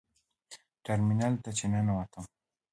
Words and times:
ټرمینل 0.83 1.33
ته 1.43 1.49
چې 1.57 1.65
ننوتم. 1.73 2.25